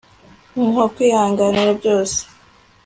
umuha 0.57 0.83
kwihanganira 0.93 1.71
byose 1.79 2.19